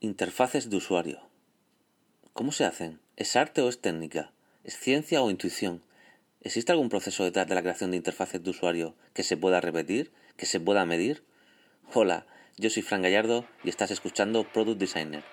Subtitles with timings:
[0.00, 1.18] Interfaces de usuario.
[2.32, 3.00] ¿Cómo se hacen?
[3.16, 4.30] ¿Es arte o es técnica?
[4.62, 5.82] ¿Es ciencia o intuición?
[6.40, 10.12] ¿Existe algún proceso detrás de la creación de interfaces de usuario que se pueda repetir,
[10.36, 11.24] que se pueda medir?
[11.92, 15.24] Hola, yo soy Fran Gallardo y estás escuchando Product Designer.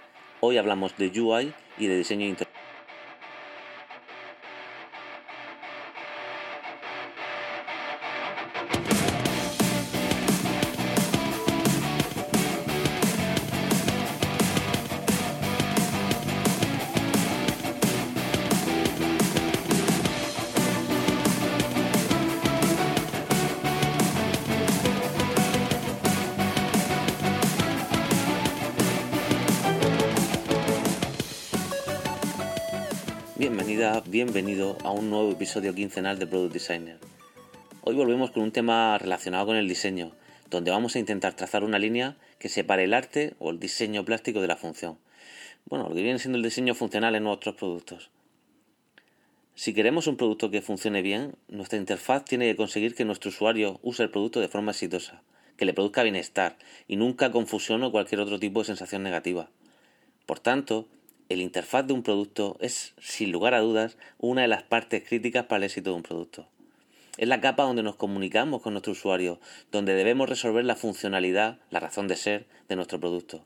[0.41, 2.64] Hoy hablamos de UI y de diseño interface.
[34.07, 36.97] Bienvenido a un nuevo episodio quincenal de Product Designer.
[37.83, 40.11] Hoy volvemos con un tema relacionado con el diseño,
[40.49, 44.41] donde vamos a intentar trazar una línea que separe el arte o el diseño plástico
[44.41, 44.97] de la función.
[45.65, 48.09] Bueno, lo que viene siendo el diseño funcional en nuestros productos.
[49.53, 53.79] Si queremos un producto que funcione bien, nuestra interfaz tiene que conseguir que nuestro usuario
[53.83, 55.21] use el producto de forma exitosa,
[55.57, 59.47] que le produzca bienestar y nunca confusión o cualquier otro tipo de sensación negativa.
[60.25, 60.87] Por tanto,
[61.27, 65.45] el interfaz de un producto es, sin lugar a dudas, una de las partes críticas
[65.45, 66.47] para el éxito de un producto.
[67.17, 69.39] Es la capa donde nos comunicamos con nuestro usuario,
[69.71, 73.43] donde debemos resolver la funcionalidad, la razón de ser de nuestro producto.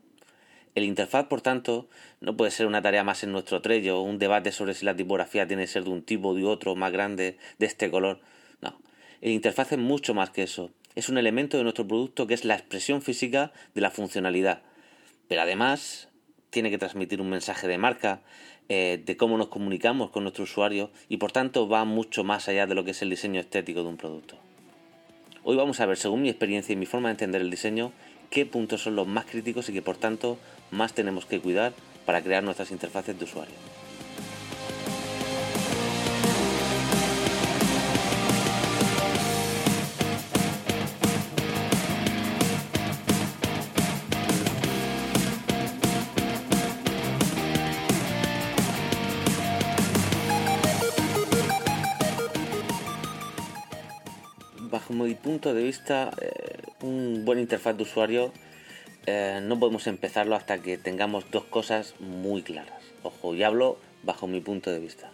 [0.74, 1.88] El interfaz, por tanto,
[2.20, 5.46] no puede ser una tarea más en nuestro trello, un debate sobre si la tipografía
[5.46, 8.20] tiene que ser de un tipo de otro, más grande, de este color.
[8.60, 8.78] No,
[9.20, 10.70] el interfaz es mucho más que eso.
[10.96, 14.62] Es un elemento de nuestro producto que es la expresión física de la funcionalidad.
[15.28, 16.09] Pero además
[16.50, 18.20] tiene que transmitir un mensaje de marca,
[18.68, 22.66] eh, de cómo nos comunicamos con nuestro usuario y por tanto va mucho más allá
[22.66, 24.36] de lo que es el diseño estético de un producto.
[25.42, 27.92] Hoy vamos a ver, según mi experiencia y mi forma de entender el diseño,
[28.30, 30.38] qué puntos son los más críticos y que por tanto
[30.70, 31.72] más tenemos que cuidar
[32.04, 33.54] para crear nuestras interfaces de usuario.
[55.10, 58.32] Mi punto de vista, eh, un buen interfaz de usuario
[59.06, 62.80] eh, no podemos empezarlo hasta que tengamos dos cosas muy claras.
[63.02, 65.10] Ojo, y hablo bajo mi punto de vista.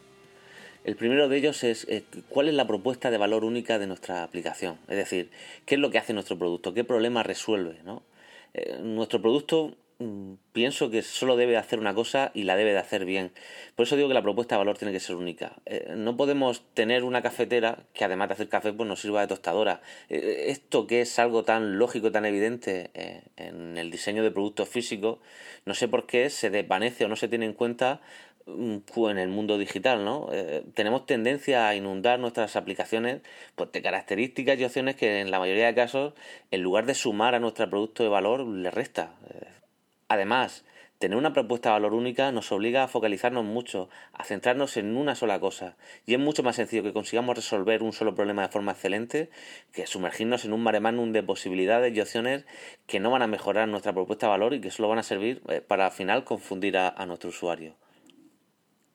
[0.84, 4.22] El primero de ellos es eh, cuál es la propuesta de valor única de nuestra
[4.22, 4.78] aplicación.
[4.86, 5.30] Es decir,
[5.64, 7.78] qué es lo que hace nuestro producto, qué problema resuelve.
[7.84, 8.02] ¿no?
[8.82, 9.76] nuestro producto
[10.52, 13.32] pienso que solo debe hacer una cosa y la debe de hacer bien.
[13.74, 15.56] Por eso digo que la propuesta de valor tiene que ser única.
[15.64, 19.28] Eh, no podemos tener una cafetera que además de hacer café pues nos sirva de
[19.28, 19.80] tostadora.
[20.10, 24.68] Eh, esto que es algo tan lógico, tan evidente eh, en el diseño de productos
[24.68, 25.18] físicos,
[25.64, 28.02] no sé por qué se desvanece o no se tiene en cuenta
[28.44, 28.76] mm,
[29.08, 30.28] en el mundo digital, ¿no?
[30.74, 33.22] tenemos tendencia a inundar nuestras aplicaciones
[33.54, 36.14] pues, de características y opciones que en la mayoría de casos,
[36.50, 39.12] en lugar de sumar a nuestro producto de valor, le resta.
[40.08, 40.64] Además,
[40.98, 45.14] tener una propuesta de valor única nos obliga a focalizarnos mucho, a centrarnos en una
[45.14, 45.76] sola cosa.
[46.06, 49.30] Y es mucho más sencillo que consigamos resolver un solo problema de forma excelente
[49.72, 52.44] que sumergirnos en un mare magnum de posibilidades y opciones
[52.86, 55.42] que no van a mejorar nuestra propuesta de valor y que solo van a servir
[55.48, 57.74] eh, para al final confundir a, a nuestro usuario.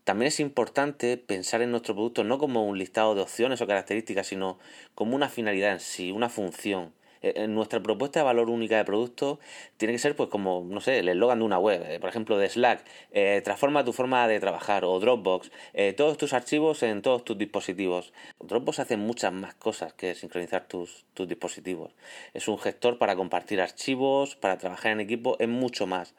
[0.03, 4.25] También es importante pensar en nuestro producto no como un listado de opciones o características,
[4.27, 4.57] sino
[4.95, 6.93] como una finalidad en sí, una función.
[7.21, 9.39] Eh, nuestra propuesta de valor única de producto
[9.77, 12.37] tiene que ser pues como, no sé, el eslogan de una web, eh, por ejemplo
[12.37, 15.51] de Slack, eh, transforma tu forma de trabajar o Dropbox,
[15.97, 18.13] todos tus archivos en todos tus dispositivos.
[18.39, 21.93] Dropbox hace muchas más cosas que sincronizar tus, tus dispositivos.
[22.33, 26.15] Es un gestor para compartir archivos, para trabajar en equipo, es mucho más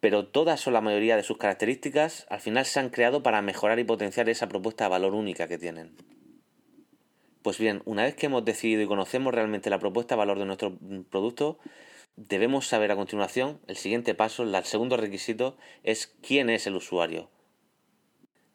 [0.00, 3.78] pero todas o la mayoría de sus características al final se han creado para mejorar
[3.78, 5.92] y potenciar esa propuesta de valor única que tienen.
[7.42, 10.78] Pues bien, una vez que hemos decidido y conocemos realmente la propuesta valor de nuestro
[11.10, 11.58] producto,
[12.14, 17.30] debemos saber a continuación, el siguiente paso, el segundo requisito, es quién es el usuario.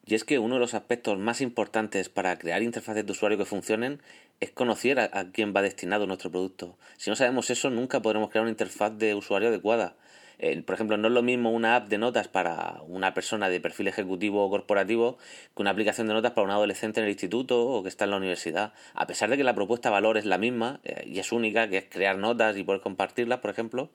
[0.06, 3.44] Y es que uno de los aspectos más importantes para crear interfaces de usuario que
[3.44, 4.00] funcionen
[4.40, 6.78] es conocer a quién va destinado nuestro producto.
[6.96, 9.96] Si no sabemos eso, nunca podremos crear una interfaz de usuario adecuada.
[10.38, 13.60] Eh, por ejemplo, no es lo mismo una app de notas para una persona de
[13.60, 15.18] perfil ejecutivo o corporativo
[15.56, 18.12] que una aplicación de notas para un adolescente en el instituto o que está en
[18.12, 18.72] la universidad.
[18.94, 21.68] A pesar de que la propuesta de valor es la misma eh, y es única,
[21.68, 23.90] que es crear notas y poder compartirlas, por ejemplo,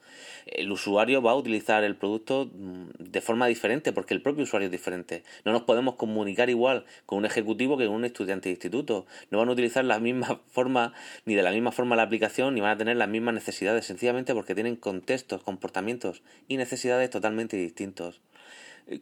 [0.46, 4.66] el usuario va a utilizar el producto mm, de forma diferente porque el propio usuario
[4.66, 5.24] es diferente.
[5.46, 9.06] No nos podemos comunicar igual con un ejecutivo que con un estudiante de instituto.
[9.32, 10.94] No van a utilizar la misma forma
[11.26, 14.34] ni de la misma forma la aplicación ni van a tener las mismas necesidades sencillamente
[14.34, 18.22] porque tienen contextos, comportamientos y necesidades totalmente distintos.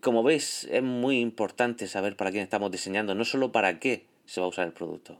[0.01, 4.39] Como veis, es muy importante saber para quién estamos diseñando, no solo para qué se
[4.39, 5.19] va a usar el producto.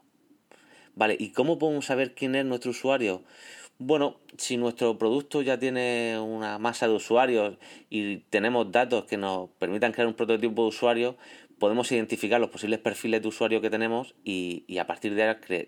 [0.95, 3.23] Vale, ¿y cómo podemos saber quién es nuestro usuario?
[3.79, 7.57] Bueno, si nuestro producto ya tiene una masa de usuarios
[7.89, 11.17] y tenemos datos que nos permitan crear un prototipo de usuario,
[11.57, 15.23] podemos identificar los posibles perfiles de usuario que tenemos y, a, partir de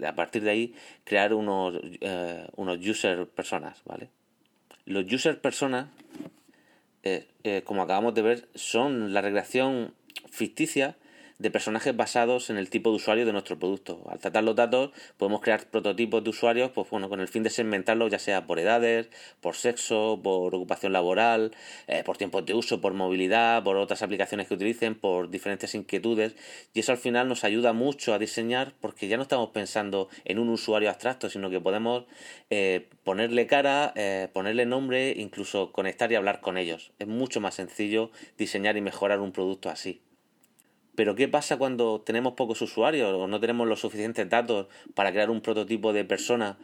[0.06, 4.10] a partir de ahí crear unos, eh, unos user personas, ¿vale?
[4.86, 5.88] Los user personas,
[7.04, 9.94] eh, eh, como acabamos de ver, son la recreación
[10.30, 10.98] ficticia
[11.44, 14.02] de personajes basados en el tipo de usuario de nuestro producto.
[14.10, 17.50] Al tratar los datos podemos crear prototipos de usuarios pues bueno, con el fin de
[17.50, 19.10] segmentarlos ya sea por edades,
[19.42, 21.52] por sexo, por ocupación laboral,
[21.88, 26.34] eh, por tiempos de uso, por movilidad, por otras aplicaciones que utilicen, por diferentes inquietudes
[26.74, 30.40] y eso al final nos ayuda mucho a diseñar porque ya no estamos pensando en
[30.40, 32.06] un usuario abstracto, sino que podemos
[32.52, 36.94] eh, ponerle cara, eh, ponerle nombre, incluso conectar y hablar con ellos.
[37.00, 40.00] Es mucho más sencillo diseñar y mejorar un producto así.
[40.96, 45.30] Pero ¿qué pasa cuando tenemos pocos usuarios o no tenemos los suficientes datos para crear
[45.30, 46.58] un prototipo de persona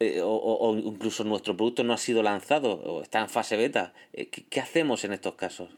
[0.00, 3.92] eh, o, incluso nuestro producto no ha sido lanzado o está en fase beta?
[4.14, 5.70] Eh, ¿Qué, hacemos en estos casos?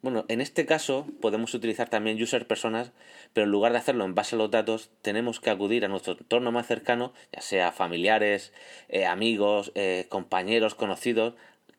[0.00, 2.92] Bueno, en este caso podemos utilizar también user personas,
[3.32, 6.14] pero en lugar de hacerlo en base a los datos, tenemos que acudir a nuestro
[6.14, 8.52] entorno más cercano, ya sea familiares,
[8.88, 9.72] eh, amigos,
[10.08, 11.34] compañeros, conocidos,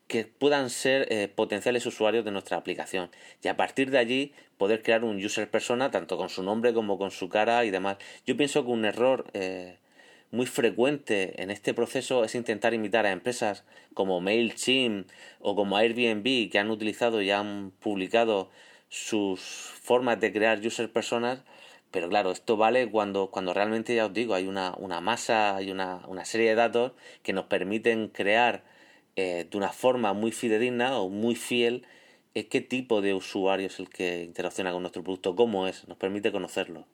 [0.08, 3.10] que puedan ser potenciales usuarios de nuestra aplicación
[3.42, 6.98] y a partir de allí poder crear un user persona tanto con su nombre como
[6.98, 7.96] con su cara y demás.
[8.26, 9.78] Yo pienso que un error eh,
[10.30, 13.64] muy frecuente en este proceso es intentar imitar a empresas
[13.94, 15.08] como MailChimp
[15.40, 18.50] o como Airbnb que han utilizado y han publicado
[18.88, 21.42] sus formas de crear user personas
[21.90, 25.70] pero claro, esto vale cuando, cuando realmente ya os digo, hay una, una masa, hay
[25.70, 28.62] una, una serie de datos que nos permiten crear
[29.16, 31.86] eh, de una forma muy fidedigna o muy fiel
[32.38, 35.98] eh, qué tipo de usuario es el que interacciona con nuestro producto, cómo es, nos
[35.98, 36.86] permite conocerlo.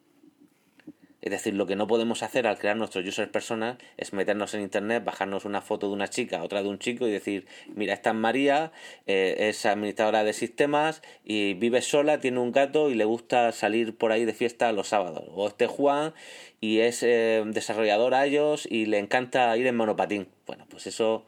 [1.20, 4.60] Es decir, lo que no podemos hacer al crear nuestros users personas es meternos en
[4.60, 8.10] internet, bajarnos una foto de una chica, otra de un chico y decir, mira, esta
[8.10, 8.72] es María,
[9.06, 13.96] eh, es administradora de sistemas y vive sola, tiene un gato y le gusta salir
[13.96, 15.24] por ahí de fiesta los sábados.
[15.30, 16.12] O este Juan
[16.60, 20.28] y es desarrollador a ellos y le encanta ir en monopatín.
[20.46, 21.24] Bueno, pues eso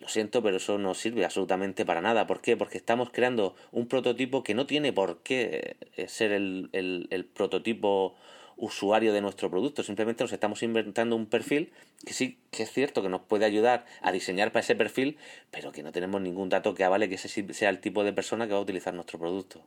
[0.00, 2.26] lo siento, pero eso no sirve absolutamente para nada.
[2.26, 2.56] ¿Por qué?
[2.56, 8.14] Porque estamos creando un prototipo que no tiene por qué eh, ser el, el, prototipo
[8.56, 9.82] usuario de nuestro producto.
[9.82, 11.72] Simplemente nos estamos inventando un perfil
[12.04, 15.16] que sí que es cierto que nos puede ayudar a diseñar para ese perfil,
[15.50, 18.46] pero que no tenemos ningún dato que avale que ese sea el tipo de persona
[18.46, 19.64] que va a utilizar nuestro producto.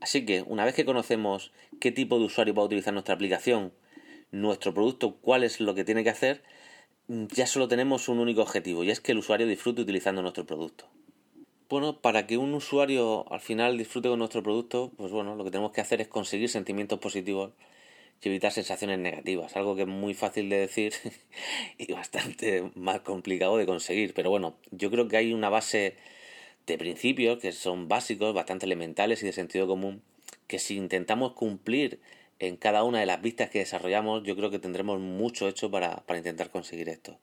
[0.00, 3.72] Así que una vez que conocemos qué tipo de usuario va a utilizar nuestra aplicación,
[4.30, 6.42] nuestro producto, cuál es lo que tiene que hacer,
[7.08, 10.86] ya solo tenemos un único objetivo y es que el usuario disfrute utilizando nuestro producto.
[11.70, 15.50] Bueno, para que un usuario al final disfrute con nuestro producto, pues bueno, lo que
[15.50, 17.52] tenemos que hacer es conseguir sentimientos positivos
[18.22, 20.94] y evitar sensaciones negativas, algo que es muy fácil de decir
[21.78, 24.14] y bastante más complicado de conseguir.
[24.14, 25.96] Pero bueno, yo creo que hay una base
[26.66, 30.02] de principios que son básicos, bastante elementales y de sentido común,
[30.46, 32.00] que si intentamos cumplir
[32.40, 36.04] en cada una de las vistas que desarrollamos, yo creo que tendremos mucho hecho para,
[36.16, 37.18] intentar conseguir esto.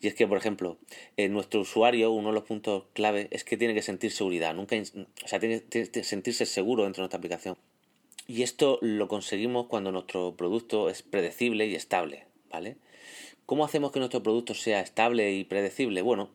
[0.00, 0.78] Y es que, por ejemplo,
[1.16, 4.76] en nuestro usuario, uno de los puntos clave es que tiene que sentir seguridad, nunca,
[4.76, 7.56] o sea, tiene que sentirse seguro dentro de nuestra aplicación.
[8.26, 12.76] Y esto lo conseguimos cuando nuestro producto es predecible y estable, ¿vale?
[13.46, 16.02] ¿Cómo hacemos que nuestro producto sea estable y predecible?
[16.02, 16.30] Bueno,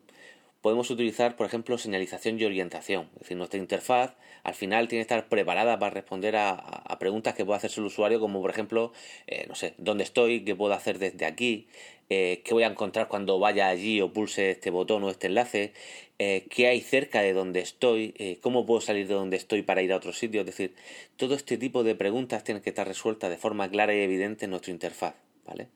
[0.66, 3.08] podemos utilizar, por ejemplo, señalización y orientación.
[3.14, 7.46] Es decir, nuestra interfaz al final tiene que estar preparada para responder a, preguntas que
[7.46, 8.92] pueda hacerse el usuario, como por ejemplo,
[9.28, 10.44] eh, no sé, ¿dónde estoy?
[10.44, 11.68] ¿Qué puedo hacer desde aquí?
[12.10, 15.74] Eh, ¿Qué voy a encontrar cuando vaya allí o pulse este botón o este enlace?
[16.18, 18.40] Eh, ¿Qué hay cerca de donde estoy?
[18.42, 20.40] ¿Cómo puedo salir de donde estoy para ir a otro sitio?
[20.40, 20.74] Es decir,
[21.16, 24.50] todo este tipo de preguntas tienen que estar resueltas de forma clara y evidente en
[24.50, 25.14] nuestra interfaz,
[25.46, 25.68] ¿vale?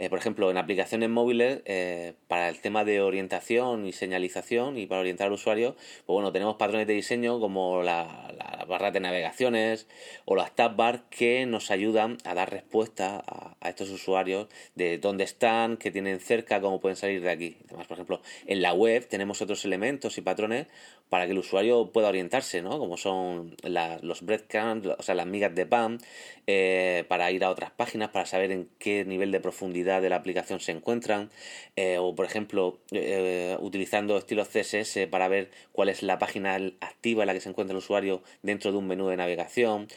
[0.00, 4.86] Eh, por ejemplo, en aplicaciones móviles, eh, para el tema de orientación y señalización y
[4.86, 5.76] para orientar al usuario,
[6.06, 9.86] pues bueno, tenemos patrones de diseño como la, la barra de navegaciones
[10.24, 14.98] o las tab bar que nos ayudan a dar respuesta a, a, estos usuarios de
[14.98, 17.56] dónde están, qué tienen cerca, cómo pueden salir de aquí.
[17.68, 20.66] Además, por ejemplo, en la web tenemos otros elementos y patrones
[21.10, 22.78] para que el usuario pueda orientarse, ¿no?
[22.78, 25.98] Como son los breadcrumbs, o sea, las migas de pan,
[26.46, 30.16] eh, para ir a otras páginas, para saber en qué nivel de profundidad de la
[30.16, 31.30] aplicación se encuentran,
[31.74, 37.24] eh, o por ejemplo, eh, utilizando estilos CSS para ver cuál es la página activa
[37.24, 39.88] en la que se encuentra el usuario dentro de un menú de navegación,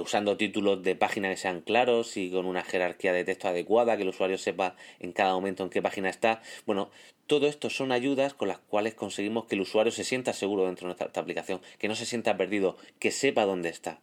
[0.00, 4.02] usando títulos de página que sean claros y con una jerarquía de texto adecuada, que
[4.02, 6.42] el usuario sepa en cada momento en qué página está.
[6.66, 6.90] Bueno,
[7.26, 10.88] todo esto son ayudas con las cuales conseguimos que el usuario se sienta seguro dentro
[10.88, 14.00] de nuestra aplicación, que no se sienta perdido, que sepa dónde está.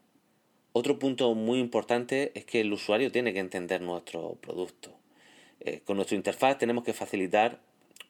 [0.74, 4.92] Otro punto muy importante es que el usuario tiene que entender nuestro producto.
[5.60, 7.60] Eh, con nuestra interfaz tenemos que facilitar,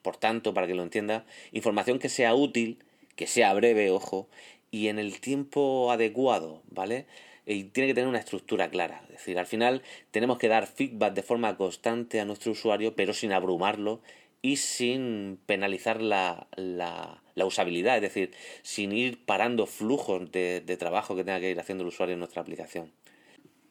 [0.00, 2.78] por tanto, para que lo entienda, información que sea útil,
[3.16, 4.28] que sea breve, ojo,
[4.70, 7.06] y en el tiempo adecuado, ¿vale?
[7.46, 9.02] Y tiene que tener una estructura clara.
[9.04, 13.12] Es decir, al final tenemos que dar feedback de forma constante a nuestro usuario, pero
[13.12, 14.00] sin abrumarlo
[14.42, 18.32] y sin penalizar la, la, la, usabilidad, es decir,
[18.62, 22.18] sin ir parando flujos de, de trabajo que tenga que ir haciendo el usuario en
[22.18, 22.92] nuestra aplicación.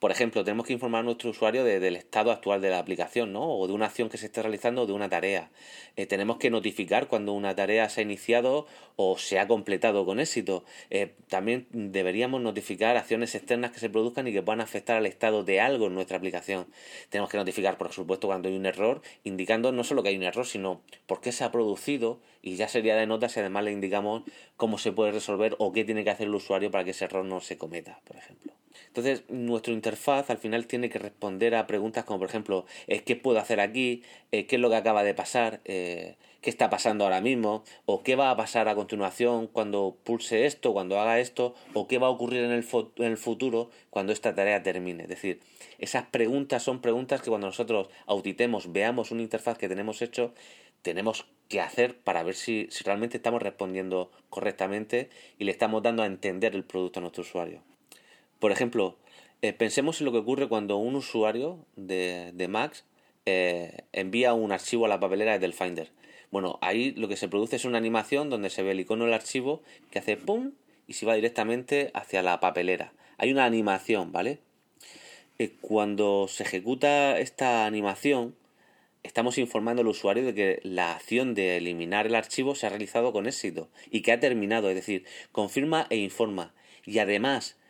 [0.01, 3.47] Por ejemplo, tenemos que informar a nuestro usuario del estado actual de la aplicación, ¿no?
[3.47, 5.51] O de una acción que se esté realizando o de una tarea.
[5.95, 8.65] Eh, tenemos que notificar cuando una tarea se ha iniciado
[8.95, 10.65] o se ha completado con éxito.
[10.89, 15.43] Eh, también deberíamos notificar acciones externas que se produzcan y que puedan afectar al estado
[15.43, 16.65] de algo en nuestra aplicación.
[17.09, 20.23] Tenemos que notificar, por supuesto, cuando hay un error, indicando no solo que hay un
[20.23, 23.71] error, sino por qué se ha producido y ya sería de nota si además le
[23.71, 24.23] indicamos
[24.57, 27.23] cómo se puede resolver o qué tiene que hacer el usuario para que ese error
[27.23, 28.60] no se cometa, por ejemplo.
[28.87, 33.15] Entonces, nuestra interfaz al final tiene que responder a preguntas como, por ejemplo, eh, ¿qué
[33.15, 34.03] puedo hacer aquí?
[34.31, 35.61] Eh, ¿Qué es lo que acaba de pasar?
[35.65, 37.63] Eh, ¿Qué está pasando ahora mismo?
[37.85, 41.53] ¿O qué va a pasar a continuación cuando pulse esto, cuando haga esto?
[41.73, 45.03] ¿O qué va a ocurrir en el, futuro cuando esta tarea termine?
[45.03, 45.39] Es decir,
[45.77, 50.33] esas preguntas son preguntas que cuando nosotros auditemos, veamos una interfaz que tenemos hecho,
[50.81, 56.01] tenemos que hacer para ver si, si realmente estamos respondiendo correctamente y le estamos dando
[56.01, 57.70] a entender el producto a nuestro usuario.
[58.41, 58.97] Por ejemplo,
[59.43, 62.85] eh, pensemos en lo que ocurre cuando un usuario de, de Max
[63.27, 65.91] eh, envía un archivo a la papelera del Finder.
[66.31, 69.13] Bueno, ahí lo que se produce es una animación donde se ve el icono del
[69.13, 70.53] archivo que hace pum
[70.87, 72.93] y se va directamente hacia la papelera.
[73.19, 74.39] Hay una animación, ¿vale?
[75.37, 78.35] Eh, cuando se ejecuta esta animación,
[79.03, 83.13] estamos informando al usuario de que la acción de eliminar el archivo se ha realizado
[83.13, 86.55] con éxito y que ha terminado, es decir, confirma e informa.
[86.87, 87.60] Y además,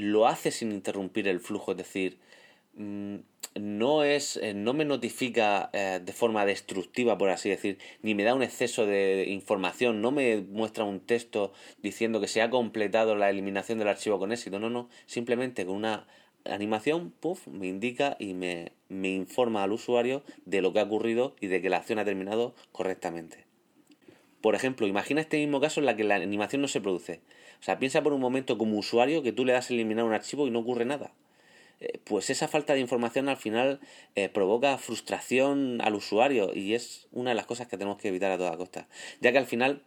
[0.00, 2.18] lo hace sin interrumpir el flujo, es decir,
[2.74, 3.16] mm,
[3.58, 8.22] no es eh, no me notifica eh, de forma destructiva por así decir ni me
[8.22, 11.52] da un exceso de información no me muestra un texto
[11.82, 15.76] diciendo que se ha completado la eliminación del archivo con éxito no no simplemente con
[15.76, 16.06] una
[16.44, 21.34] animación puff me indica y me, me informa al usuario de lo que ha ocurrido
[21.40, 23.44] y de que la acción ha terminado correctamente.
[24.40, 27.20] Por ejemplo imagina este mismo caso en la que la animación no se produce
[27.60, 30.12] o sea, piensa por un momento como usuario que tú le das a eliminar un
[30.12, 31.12] archivo y no ocurre nada.
[31.80, 33.80] Eh, pues esa falta de información al final
[34.14, 38.30] eh, provoca frustración al usuario y es una de las cosas que tenemos que evitar
[38.30, 38.88] a toda costa.
[39.20, 39.82] Ya que al final,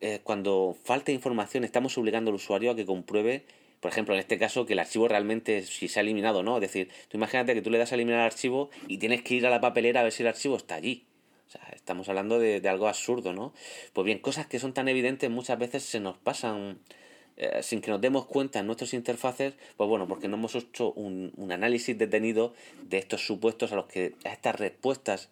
[0.00, 3.44] eh, cuando falta información, estamos obligando al usuario a que compruebe
[3.80, 6.56] por ejemplo, en este caso, que el archivo realmente, si se ha eliminado o no.
[6.56, 9.46] Es decir, imagínate que tú le das a eliminar el archivo y tienes que ir
[9.46, 11.04] a la papelera a ver si el archivo está allí.
[11.48, 13.54] O sea, estamos hablando de, algo absurdo, ¿no?
[13.94, 16.78] Pues bien, cosas que son tan evidentes muchas veces se nos pasan
[17.38, 20.92] eh, sin que nos demos cuenta en nuestras interfaces, pues bueno, porque no hemos hecho
[20.92, 22.52] un, análisis detenido
[22.82, 25.30] de estos supuestos a los que, a estas respuestas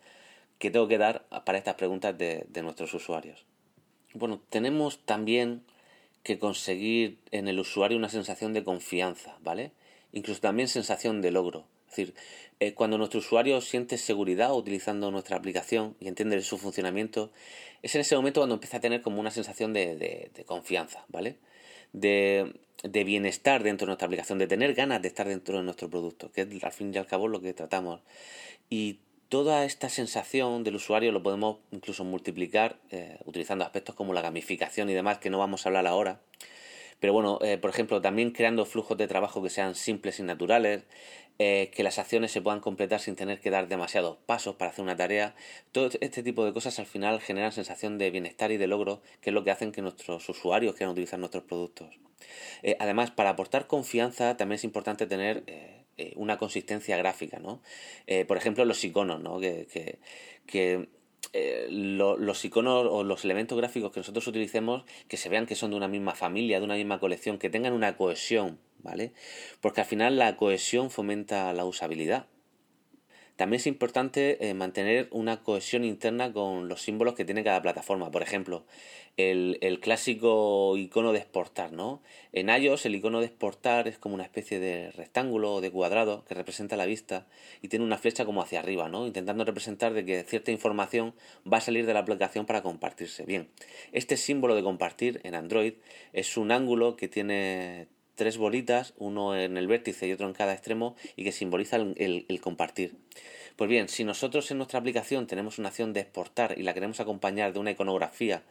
[0.58, 3.44] que tengo que dar para estas preguntas de, de nuestros usuarios.
[4.14, 5.64] Bueno, tenemos también
[6.22, 9.72] que conseguir en el usuario una sensación de confianza, ¿vale?
[10.12, 11.66] Incluso también sensación de logro.
[11.96, 12.14] Decir,
[12.60, 17.32] eh, cuando nuestro usuario siente seguridad utilizando nuestra aplicación y entiende su funcionamiento,
[17.82, 21.36] es en ese momento cuando empieza a tener como una sensación de, confianza, ¿vale?
[21.94, 25.88] De, de, bienestar dentro de nuestra aplicación, de tener ganas de estar dentro de nuestro
[25.88, 28.02] producto, que es al fin y al cabo lo que tratamos.
[28.68, 28.98] Y
[29.30, 34.90] toda esta sensación del usuario lo podemos incluso multiplicar eh, utilizando aspectos como la gamificación
[34.90, 36.20] y demás, que no vamos a hablar ahora.
[37.00, 40.84] Pero bueno, eh, por ejemplo, también creando flujos de trabajo que sean simples y naturales,
[41.38, 44.82] eh, que las acciones se puedan completar sin tener que dar demasiados pasos para hacer
[44.82, 45.34] una tarea.
[45.72, 49.30] Todo este tipo de cosas al final generan sensación de bienestar y de logro, que
[49.30, 51.98] es lo que hacen que nuestros usuarios quieran utilizar nuestros productos.
[52.62, 55.44] Eh, además, para aportar confianza también es importante tener
[56.16, 57.62] una consistencia gráfica, ¿no?
[58.28, 59.40] por ejemplo, los iconos, ¿no?
[59.40, 59.98] Que, que,
[60.46, 60.88] que
[61.32, 65.70] eh, los iconos o los elementos gráficos que nosotros utilicemos que se vean que son
[65.70, 69.12] de una misma familia, de una misma colección, que tengan una cohesión, ¿vale?
[69.60, 72.26] Porque al final la cohesión fomenta la usabilidad.
[73.36, 78.10] También es importante eh, mantener una cohesión interna con los símbolos que tiene cada plataforma.
[78.10, 78.64] Por ejemplo,
[79.18, 82.02] el, el, clásico icono de exportar, ¿no?
[82.32, 86.24] En iOS el icono de exportar es como una especie de rectángulo o de cuadrado
[86.24, 87.26] que representa la vista
[87.60, 89.06] y tiene una flecha como hacia arriba, ¿no?
[89.06, 91.14] Intentando representar de que cierta información
[91.50, 93.24] va a salir de la aplicación para compartirse.
[93.26, 93.48] Bien,
[93.92, 95.74] este símbolo de compartir en Android
[96.14, 100.52] es un ángulo que tiene tres bolitas, uno en el vértice y otro en cada
[100.52, 102.96] extremo, y que simboliza el, compartir.
[103.54, 107.00] Pues bien, si nosotros en nuestra aplicación tenemos una acción de exportar y la queremos
[107.00, 108.42] acompañar de una iconografía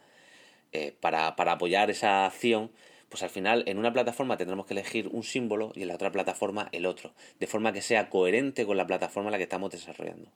[0.72, 2.70] eh, para, para apoyar esa acción,
[3.08, 6.10] pues al final en una plataforma tendremos que elegir un símbolo y en la otra
[6.10, 9.70] plataforma el otro, de forma que sea coherente con la plataforma en la que estamos
[9.70, 10.30] desarrollando.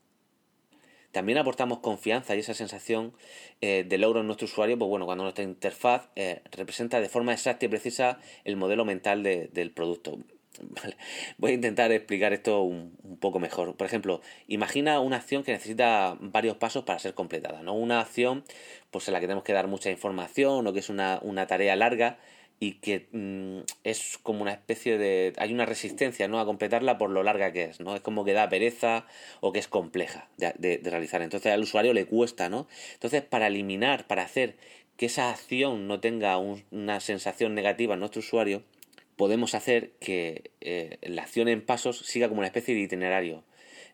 [1.13, 3.13] También aportamos confianza y esa sensación
[3.61, 7.33] eh, de logro en nuestro usuario, pues bueno, cuando nuestra interfaz eh, representa de forma
[7.33, 10.19] exacta y precisa el modelo mental del producto.
[11.39, 13.77] Voy a intentar explicar esto un, poco mejor.
[13.77, 17.75] Por ejemplo, imagina una acción que necesita varios pasos para ser completada, ¿no?
[17.75, 18.45] Una acción
[18.91, 22.19] pues en la que tenemos que dar mucha información o que es una tarea larga
[22.63, 27.11] y que mm, es como una especie de hay una resistencia no a completarla por
[27.11, 29.07] lo larga que es no es como que da pereza
[29.41, 31.23] o que es compleja de, realizar.
[31.23, 34.57] Entonces al usuario le cuesta no entonces para eliminar para hacer
[34.99, 38.63] que esa acción no tenga una sensación negativa en nuestro usuario
[39.17, 43.45] podemos hacer que eh, la acción en pasos siga como una especie de itinerario.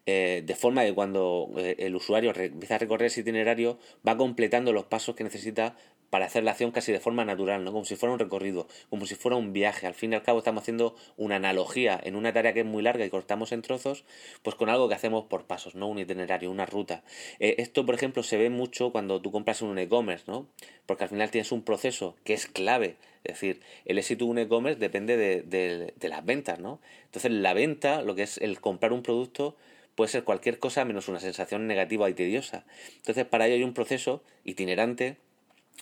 [0.09, 4.73] Eh, de forma que cuando eh, el usuario empieza a recorrer ese itinerario va completando
[4.73, 5.75] los pasos que necesita
[6.11, 7.73] para hacer la acción casi de forma natural, ¿no?
[7.73, 9.87] Como si fuera un recorrido, como si fuera un viaje.
[9.87, 12.83] Al fin y al cabo estamos haciendo una analogía en una tarea que es muy
[12.83, 14.05] larga y cortamos en trozos,
[14.43, 15.89] pues con algo que hacemos por pasos, ¿no?
[15.89, 17.03] Un itinerario, una ruta.
[17.39, 20.49] Eh, esto, por ejemplo, se ve mucho cuando tú compras en un e-commerce, ¿no?
[20.87, 22.97] Porque al final tienes un proceso que es clave.
[23.25, 26.81] Es decir, el éxito de un e-commerce depende de, de las ventas, ¿no?
[27.07, 29.57] Entonces, la venta, lo que es el comprar un producto,
[29.97, 32.65] puede ser cualquier cosa menos una sensación negativa y tediosa.
[32.99, 35.17] Entonces, para ello hay un proceso itinerante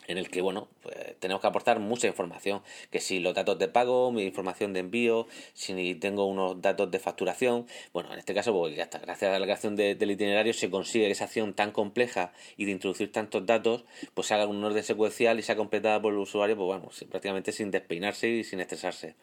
[0.06, 3.68] en el que, bueno, pues tenemos que aportar mucha información, que si los datos de
[3.68, 8.52] pago, mi información de envío, si tengo unos datos de facturación, bueno, en este caso,
[8.52, 12.32] pues ya gracias a la creación del itinerario se consigue que esa acción tan compleja
[12.56, 13.84] y de introducir tantos datos,
[14.14, 17.52] pues se haga un orden secuencial y sea completada por el usuario, pues bueno, prácticamente
[17.52, 19.14] sin despeinarse y sin estresarse.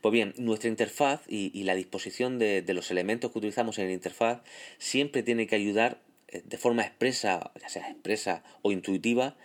[0.00, 3.86] Pues bien, nuestra interfaz y, y la disposición de, de los elementos que utilizamos en
[3.86, 4.42] la interfaz
[4.78, 9.36] siempre tiene que ayudar eh, de forma expresa, ya sea expresa o intuitiva,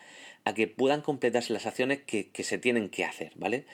[0.45, 3.65] a que puedan completarse las acciones que, se tienen que hacer, ¿vale?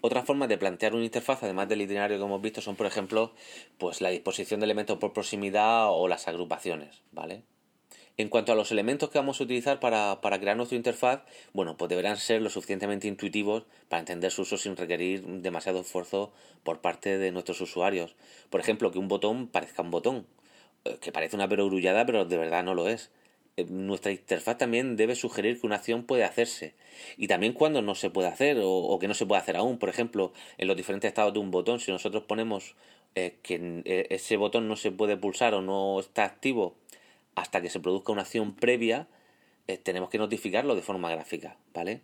[0.00, 3.34] Otra forma de plantear una interfaz, además del itinerario que hemos visto, son, por ejemplo,
[3.78, 7.42] pues la disposición de elementos por proximidad o las agrupaciones, ¿vale?
[8.16, 11.76] En cuanto a los elementos que vamos a utilizar para, para, crear nuestra interfaz, bueno,
[11.76, 16.32] pues deberán ser lo suficientemente intuitivos para entender su uso sin requerir demasiado esfuerzo
[16.64, 18.16] por parte de nuestros usuarios.
[18.50, 20.26] Por ejemplo, que un botón parezca un botón,
[20.84, 23.12] eh, que parece una perogrullada, pero de verdad no lo es.
[23.58, 26.74] Eh, nuestra interfaz también debe sugerir que una acción puede hacerse
[27.16, 29.78] y también cuando no se puede hacer o, que no se puede hacer aún.
[29.78, 32.76] Por ejemplo, en los diferentes estados de un botón, si nosotros ponemos
[33.16, 36.76] eh, que eh, ese botón no se puede pulsar o no está activo
[37.34, 39.08] hasta que se produzca una acción previa,
[39.82, 42.00] tenemos que notificarlo de forma gráfica, ¿vale?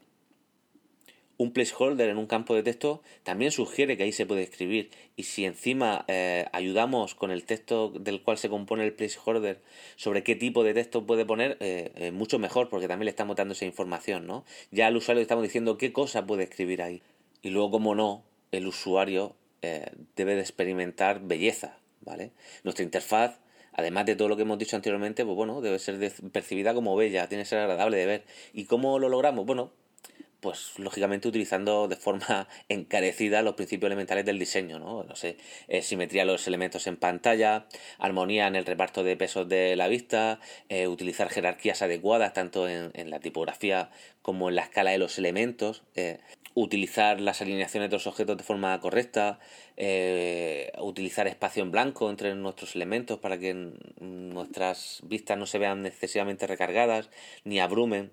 [1.36, 5.24] Un placeholder en un campo de texto también sugiere que ahí se puede escribir y
[5.24, 9.60] si encima eh, ayudamos con el texto del cual se compone el placeholder
[9.96, 13.36] sobre qué tipo de texto puede poner eh, eh, mucho mejor porque también le estamos
[13.36, 17.02] dando esa información no ya al usuario le estamos diciendo qué cosa puede escribir ahí
[17.42, 19.34] y luego como no el usuario
[20.14, 22.32] debe de experimentar belleza vale
[22.64, 23.38] nuestra interfaz
[23.72, 25.98] además de todo lo que hemos dicho anteriormente, pues bueno, debe ser
[26.32, 28.24] percibida como bella, tiene que ser agradable de ver.
[28.52, 29.44] ¿Y cómo lo logramos?
[29.46, 29.72] Bueno,
[30.44, 35.02] pues lógicamente utilizando de forma encarecida los principios elementales del diseño, ¿no?
[35.02, 37.66] No sé, eh, simetría de los elementos en pantalla,
[37.98, 42.92] armonía en el reparto de pesos de la vista, eh, utilizar jerarquías adecuadas tanto en,
[43.08, 46.18] la tipografía como en la escala de los elementos, eh,
[46.52, 49.38] utilizar las alineaciones de los objetos de forma correcta,
[50.78, 56.46] utilizar espacio en blanco entre nuestros elementos para que nuestras vistas no se vean excesivamente
[56.46, 57.08] recargadas
[57.44, 58.12] ni abrumen.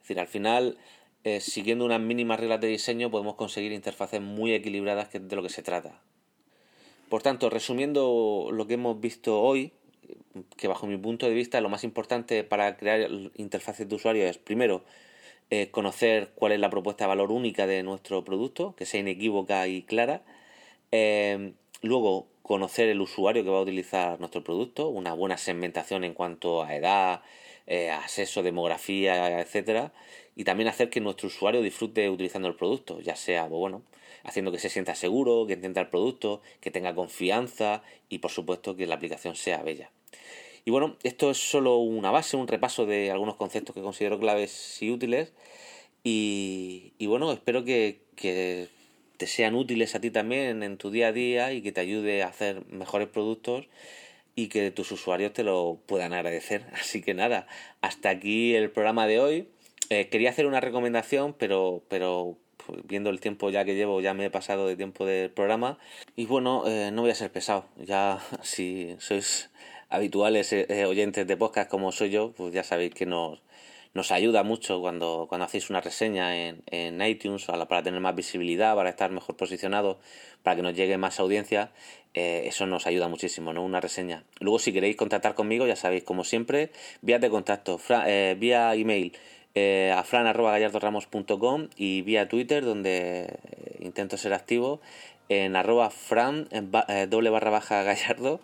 [0.00, 0.76] Es decir, al final
[1.24, 5.42] eh, siguiendo unas mínimas reglas de diseño podemos conseguir interfaces muy equilibradas que de lo
[5.42, 6.00] que se trata.
[7.08, 9.72] Por tanto, resumiendo lo que hemos visto hoy,
[10.56, 14.38] que bajo mi punto de vista lo más importante para crear interfaces de usuario es,
[14.38, 14.84] primero,
[15.50, 19.66] eh, conocer cuál es la propuesta de valor única de nuestro producto, que sea inequívoca
[19.66, 20.22] y clara.
[20.92, 21.52] Eh,
[21.82, 26.62] luego, conocer el usuario que va a utilizar nuestro producto, una buena segmentación en cuanto
[26.62, 27.22] a edad,
[27.70, 29.92] eh, acceso, demografía, etcétera,
[30.34, 33.82] y también hacer que nuestro usuario disfrute utilizando el producto, ya sea, pues bueno,
[34.24, 38.74] haciendo que se sienta seguro, que entienda el producto, que tenga confianza y por supuesto
[38.74, 39.92] que la aplicación sea bella.
[40.64, 44.82] Y bueno, esto es solo una base, un repaso de algunos conceptos que considero claves
[44.82, 45.32] y útiles.
[46.02, 48.66] Y, bueno, espero que, que
[49.16, 52.24] te sean útiles a ti también en tu día a día y que te ayude
[52.24, 53.68] a hacer mejores productos
[54.40, 56.64] y que tus usuarios te lo puedan agradecer.
[56.80, 57.46] Así que nada,
[57.80, 59.48] hasta aquí el programa de hoy.
[59.90, 64.14] Eh, quería hacer una recomendación, pero, pero pues, viendo el tiempo ya que llevo, ya
[64.14, 65.78] me he pasado de tiempo del programa.
[66.16, 67.66] Y bueno, eh, no voy a ser pesado.
[67.76, 69.50] Ya si sois
[69.88, 73.42] habituales eh, oyentes de podcast como soy yo, pues ya sabéis que nos,
[73.94, 78.74] nos ayuda mucho cuando, cuando hacéis una reseña en, en iTunes para tener más visibilidad,
[78.76, 79.98] para estar mejor posicionado,
[80.42, 81.72] para que nos llegue más audiencia.
[82.14, 83.64] Eh, eso nos ayuda muchísimo, ¿no?
[83.64, 84.24] Una reseña.
[84.40, 86.70] Luego, si queréis contactar conmigo, ya sabéis, como siempre,
[87.02, 89.12] vías de contacto, eh, vía email
[89.54, 93.38] eh, a fran.gallardoramos.com y vía Twitter, donde
[93.78, 94.80] intento ser activo,
[95.28, 96.48] en arroba fran,
[97.08, 98.40] doble barra baja gallardo.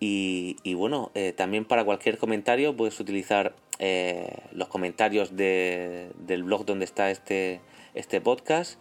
[0.00, 6.84] Y bueno, también para cualquier comentario puedes utilizar eh, los comentarios de, del blog donde
[6.84, 7.60] está este,
[7.94, 8.80] este podcast.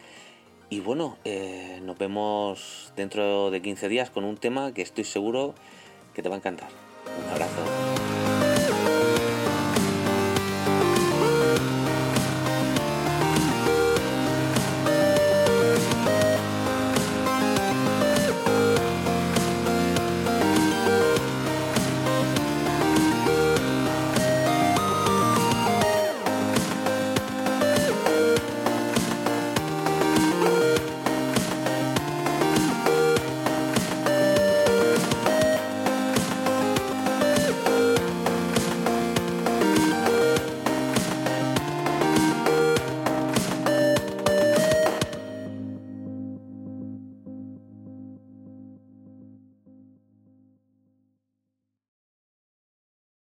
[0.69, 5.53] Y bueno, eh, nos vemos dentro de 15 días con un tema que estoy seguro
[6.13, 6.69] que te va a encantar.
[7.23, 7.85] Un abrazo.